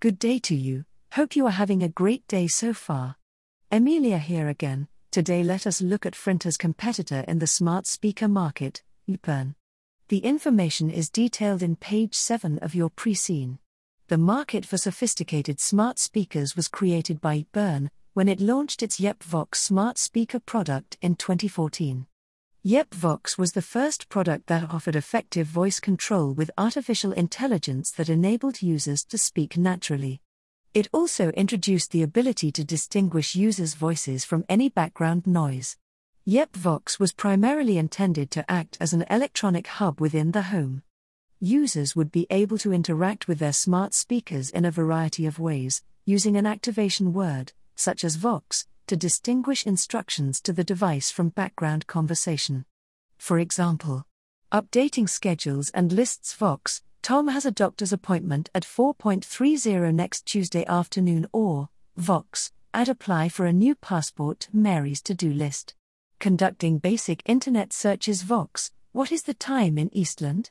Good 0.00 0.18
day 0.18 0.38
to 0.38 0.54
you, 0.54 0.86
hope 1.12 1.36
you 1.36 1.44
are 1.44 1.50
having 1.50 1.82
a 1.82 1.88
great 1.90 2.26
day 2.26 2.46
so 2.46 2.72
far. 2.72 3.16
Emilia 3.70 4.16
here 4.16 4.48
again. 4.48 4.88
Today 5.10 5.42
let 5.42 5.66
us 5.66 5.82
look 5.82 6.06
at 6.06 6.14
Frinta's 6.14 6.56
competitor 6.56 7.22
in 7.28 7.38
the 7.38 7.46
smart 7.46 7.86
speaker 7.86 8.26
market, 8.26 8.82
Upern. 9.06 9.56
The 10.08 10.20
information 10.20 10.88
is 10.88 11.10
detailed 11.10 11.62
in 11.62 11.76
page 11.76 12.14
7 12.14 12.60
of 12.60 12.74
your 12.74 12.88
pre-seen. 12.88 13.58
The 14.08 14.16
market 14.16 14.64
for 14.64 14.78
sophisticated 14.78 15.60
smart 15.60 15.98
speakers 15.98 16.56
was 16.56 16.66
created 16.66 17.20
by 17.20 17.44
Upern 17.52 17.90
when 18.14 18.26
it 18.26 18.40
launched 18.40 18.82
its 18.82 19.00
YepVox 19.00 19.56
smart 19.56 19.98
speaker 19.98 20.40
product 20.40 20.96
in 21.02 21.14
2014. 21.14 22.06
YepVox 22.64 23.38
was 23.38 23.52
the 23.52 23.62
first 23.62 24.10
product 24.10 24.46
that 24.48 24.70
offered 24.70 24.94
effective 24.94 25.46
voice 25.46 25.80
control 25.80 26.34
with 26.34 26.50
artificial 26.58 27.10
intelligence 27.12 27.90
that 27.92 28.10
enabled 28.10 28.60
users 28.60 29.02
to 29.02 29.16
speak 29.16 29.56
naturally. 29.56 30.20
It 30.74 30.86
also 30.92 31.30
introduced 31.30 31.90
the 31.90 32.02
ability 32.02 32.52
to 32.52 32.62
distinguish 32.62 33.34
users' 33.34 33.72
voices 33.72 34.26
from 34.26 34.44
any 34.46 34.68
background 34.68 35.26
noise. 35.26 35.78
YepVox 36.28 37.00
was 37.00 37.12
primarily 37.12 37.78
intended 37.78 38.30
to 38.32 38.50
act 38.50 38.76
as 38.78 38.92
an 38.92 39.06
electronic 39.08 39.66
hub 39.66 39.98
within 39.98 40.32
the 40.32 40.42
home. 40.42 40.82
Users 41.40 41.96
would 41.96 42.12
be 42.12 42.26
able 42.28 42.58
to 42.58 42.74
interact 42.74 43.26
with 43.26 43.38
their 43.38 43.54
smart 43.54 43.94
speakers 43.94 44.50
in 44.50 44.66
a 44.66 44.70
variety 44.70 45.24
of 45.24 45.38
ways, 45.38 45.82
using 46.04 46.36
an 46.36 46.44
activation 46.44 47.14
word, 47.14 47.54
such 47.74 48.04
as 48.04 48.16
Vox, 48.16 48.66
to 48.90 48.96
distinguish 48.96 49.64
instructions 49.66 50.40
to 50.40 50.52
the 50.52 50.64
device 50.64 51.12
from 51.12 51.28
background 51.28 51.86
conversation. 51.86 52.64
For 53.18 53.38
example, 53.38 54.04
updating 54.50 55.08
schedules 55.08 55.70
and 55.70 55.92
lists 55.92 56.34
Vox, 56.34 56.82
Tom 57.00 57.28
has 57.28 57.46
a 57.46 57.52
doctor's 57.52 57.92
appointment 57.92 58.50
at 58.52 58.64
4.30 58.64 59.94
next 59.94 60.26
Tuesday 60.26 60.66
afternoon, 60.66 61.28
or 61.32 61.68
Vox, 61.96 62.50
add 62.74 62.88
apply 62.88 63.28
for 63.28 63.46
a 63.46 63.52
new 63.52 63.76
passport 63.76 64.40
to 64.40 64.56
Mary's 64.56 65.00
to 65.02 65.14
do 65.14 65.32
list. 65.32 65.76
Conducting 66.18 66.78
basic 66.78 67.22
internet 67.26 67.72
searches 67.72 68.22
Vox, 68.22 68.72
what 68.90 69.12
is 69.12 69.22
the 69.22 69.34
time 69.34 69.78
in 69.78 69.96
Eastland? 69.96 70.50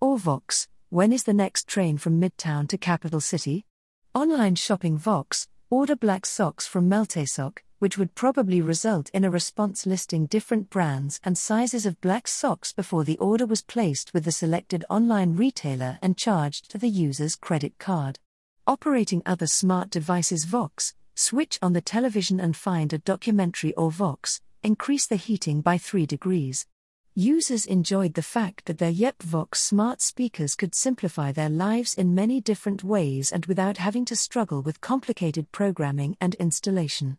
Or 0.00 0.16
Vox, 0.16 0.68
when 0.88 1.12
is 1.12 1.24
the 1.24 1.34
next 1.34 1.68
train 1.68 1.98
from 1.98 2.18
Midtown 2.18 2.66
to 2.68 2.78
Capital 2.78 3.20
City? 3.20 3.66
Online 4.14 4.54
shopping 4.54 4.96
Vox, 4.96 5.48
order 5.68 5.96
black 5.96 6.24
socks 6.24 6.66
from 6.66 6.88
Meltesock, 6.88 7.58
which 7.78 7.98
would 7.98 8.14
probably 8.14 8.60
result 8.60 9.10
in 9.10 9.24
a 9.24 9.30
response 9.30 9.86
listing 9.86 10.26
different 10.26 10.70
brands 10.70 11.20
and 11.24 11.36
sizes 11.36 11.86
of 11.86 12.00
black 12.00 12.28
socks 12.28 12.72
before 12.72 13.04
the 13.04 13.18
order 13.18 13.46
was 13.46 13.62
placed 13.62 14.14
with 14.14 14.24
the 14.24 14.32
selected 14.32 14.84
online 14.88 15.36
retailer 15.36 15.98
and 16.00 16.16
charged 16.16 16.70
to 16.70 16.78
the 16.78 16.88
user's 16.88 17.36
credit 17.36 17.78
card. 17.78 18.18
Operating 18.66 19.22
other 19.26 19.46
smart 19.46 19.90
devices 19.90 20.44
Vox, 20.44 20.94
switch 21.14 21.58
on 21.60 21.74
the 21.74 21.80
television 21.80 22.40
and 22.40 22.56
find 22.56 22.92
a 22.92 22.98
documentary 22.98 23.74
or 23.74 23.90
Vox, 23.90 24.40
increase 24.62 25.06
the 25.06 25.16
heating 25.16 25.60
by 25.60 25.76
3 25.76 26.06
degrees. 26.06 26.66
Users 27.14 27.66
enjoyed 27.66 28.14
the 28.14 28.22
fact 28.22 28.64
that 28.64 28.78
their 28.78 28.90
YepVox 28.90 29.56
smart 29.56 30.00
speakers 30.00 30.56
could 30.56 30.74
simplify 30.74 31.30
their 31.30 31.48
lives 31.48 31.94
in 31.94 32.14
many 32.14 32.40
different 32.40 32.82
ways 32.82 33.30
and 33.30 33.46
without 33.46 33.76
having 33.76 34.04
to 34.06 34.16
struggle 34.16 34.62
with 34.62 34.80
complicated 34.80 35.52
programming 35.52 36.16
and 36.20 36.34
installation. 36.36 37.18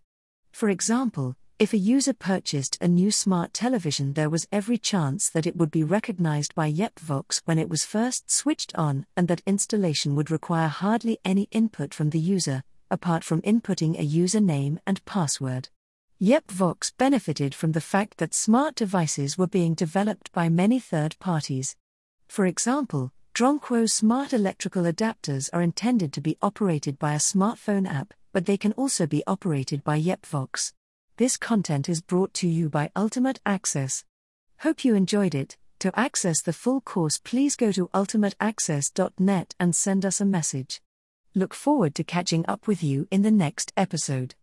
For 0.56 0.70
example, 0.70 1.36
if 1.60 1.74
a 1.74 1.78
user 1.78 2.14
purchased 2.14 2.78
a 2.80 2.88
new 2.88 3.12
smart 3.12 3.54
television, 3.54 4.14
there 4.14 4.30
was 4.30 4.48
every 4.54 4.78
chance 4.78 5.30
that 5.32 5.46
it 5.46 5.58
would 5.58 5.70
be 5.70 5.84
recognized 5.84 6.56
by 6.56 6.72
YepVox 6.72 7.42
when 7.44 7.60
it 7.60 7.68
was 7.68 7.84
first 7.84 8.32
switched 8.32 8.74
on, 8.74 9.06
and 9.18 9.28
that 9.28 9.42
installation 9.46 10.16
would 10.16 10.32
require 10.32 10.70
hardly 10.70 11.20
any 11.26 11.50
input 11.52 11.94
from 11.94 12.12
the 12.12 12.22
user, 12.22 12.64
apart 12.90 13.22
from 13.22 13.42
inputting 13.42 14.00
a 14.00 14.08
username 14.08 14.78
and 14.88 15.04
password. 15.04 15.68
YepVox 16.22 16.94
benefited 16.98 17.54
from 17.54 17.74
the 17.74 17.82
fact 17.82 18.18
that 18.20 18.34
smart 18.34 18.76
devices 18.76 19.38
were 19.38 19.48
being 19.48 19.74
developed 19.74 20.32
by 20.32 20.48
many 20.48 20.80
third 20.80 21.18
parties. 21.20 21.76
For 22.30 22.46
example, 22.46 23.12
Dronquo 23.34 23.90
smart 23.90 24.32
electrical 24.32 24.84
adapters 24.84 25.50
are 25.52 25.62
intended 25.62 26.14
to 26.14 26.22
be 26.22 26.38
operated 26.42 26.98
by 26.98 27.14
a 27.14 27.18
smartphone 27.18 27.86
app, 27.86 28.14
but 28.36 28.46
they 28.46 28.58
can 28.58 28.74
also 28.74 29.08
be 29.08 29.24
operated 29.26 29.82
by 29.86 29.98
YepVox. 29.98 30.74
This 31.16 31.38
content 31.38 31.88
is 31.88 32.02
brought 32.02 32.34
to 32.34 32.50
you 32.50 32.68
by 32.68 32.92
Ultimate 32.94 33.40
Access. 33.46 34.04
Hope 34.60 34.84
you 34.84 34.94
enjoyed 34.94 35.34
it. 35.34 35.56
To 35.80 35.98
access 35.98 36.42
the 36.42 36.52
full 36.52 36.82
course, 36.82 37.18
please 37.18 37.56
go 37.56 37.72
to 37.72 37.88
ultimateaccess.net 37.94 39.56
and 39.58 39.74
send 39.74 40.06
us 40.06 40.20
a 40.20 40.26
message. 40.26 40.82
Look 41.34 41.54
forward 41.54 41.96
to 41.96 42.04
catching 42.04 42.44
up 42.46 42.68
with 42.68 42.84
you 42.84 43.08
in 43.10 43.22
the 43.22 43.32
next 43.32 43.72
episode. 43.78 44.36